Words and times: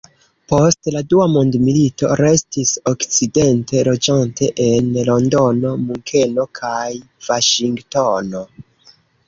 Post 0.51 0.87
la 0.93 1.01
dua 1.11 1.25
mondmilito 1.33 2.09
restis 2.21 2.71
Okcidente, 2.93 3.83
loĝante 3.89 4.49
en 4.65 4.89
Londono, 5.11 5.77
Munkeno 5.85 6.49
kaj 6.63 6.83
Vaŝingtono. 7.31 8.47